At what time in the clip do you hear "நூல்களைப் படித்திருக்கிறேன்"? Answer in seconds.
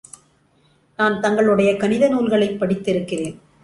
2.09-3.35